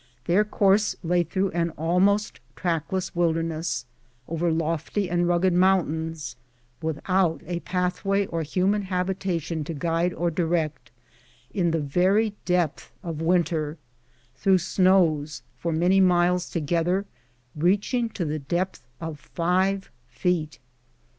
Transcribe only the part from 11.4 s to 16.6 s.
in the very depth of winter, through snows, for many miles